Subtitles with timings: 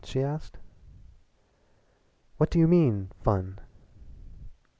[0.03, 0.57] she asked.
[2.37, 3.59] "What do you mean by fun?"